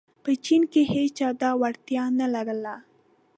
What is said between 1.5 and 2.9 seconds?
وړتیا نه لرله.